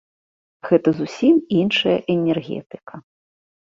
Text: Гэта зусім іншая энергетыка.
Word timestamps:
Гэта 0.69 0.89
зусім 1.03 1.35
іншая 1.61 1.97
энергетыка. 2.19 2.93